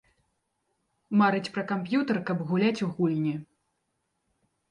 [1.21, 3.35] Марыць пра камп'ютар, каб гуляць у гульні.